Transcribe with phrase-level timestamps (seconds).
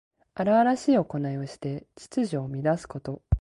[0.33, 3.21] 荒々しいおこないをして秩序を乱すこと。